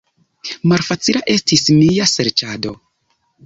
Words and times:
Malfacila 0.71 1.21
estis 1.35 1.67
mia 1.77 2.11
serĉado. 2.17 2.77